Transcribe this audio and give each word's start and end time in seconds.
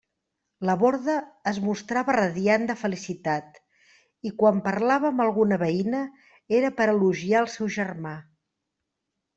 La 0.67 0.75
Borda 0.83 1.17
es 1.51 1.59
mostrava 1.65 2.15
radiant 2.17 2.65
de 2.71 2.77
felicitat, 2.85 3.61
i 4.29 4.33
quan 4.41 4.63
parlava 4.71 5.11
amb 5.13 5.23
alguna 5.29 5.61
veïna, 5.67 6.01
era 6.63 6.75
per 6.81 6.89
a 6.89 6.93
elogiar 6.99 7.45
el 7.47 7.53
seu 7.61 7.73
germà. 7.81 8.19